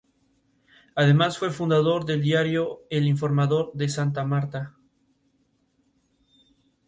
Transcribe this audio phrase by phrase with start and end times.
[0.95, 4.75] Además, fue fundador del diario "El Informador" de Santa Marta.